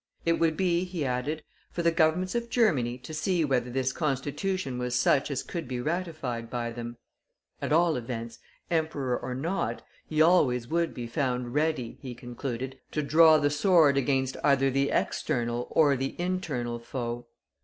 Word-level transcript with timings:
It 0.25 0.39
would 0.39 0.57
be, 0.57 0.83
he 0.83 1.05
added, 1.05 1.43
for 1.69 1.83
the 1.83 1.91
Governments 1.91 2.33
of 2.33 2.49
Germany 2.49 2.97
to 2.97 3.13
see 3.13 3.45
whether 3.45 3.69
this 3.69 3.93
Constitution 3.93 4.79
was 4.79 4.95
such 4.95 5.29
as 5.29 5.43
could 5.43 5.67
be 5.67 5.79
ratified 5.79 6.49
by 6.49 6.71
them. 6.71 6.97
At 7.61 7.71
all 7.71 7.95
events, 7.95 8.39
Emperor 8.71 9.15
or 9.15 9.35
not, 9.35 9.83
he 10.07 10.19
always 10.19 10.67
would 10.67 10.95
be 10.95 11.05
found 11.05 11.53
ready, 11.53 11.99
he 12.01 12.15
concluded, 12.15 12.79
to 12.93 13.03
draw 13.03 13.37
the 13.37 13.51
sword 13.51 13.95
against 13.95 14.37
either 14.43 14.71
the 14.71 14.89
external 14.89 15.67
or 15.69 15.95
the 15.95 16.15
internal 16.17 16.79
foe. 16.79 17.27